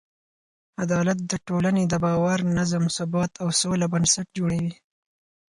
عدالت 0.83 1.19
د 1.31 1.33
ټولنې 1.47 1.83
د 1.87 1.93
باور، 2.03 2.39
نظم، 2.57 2.83
ثبات 2.97 3.31
او 3.43 3.47
سوله 3.61 3.85
بنسټ 3.93 4.27
جوړوي. 4.37 4.73